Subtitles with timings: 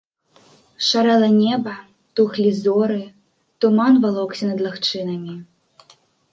[0.87, 1.73] Шарэла неба,
[2.19, 2.97] тухлі зоры,
[3.61, 5.41] туман валокся над лагчынамі.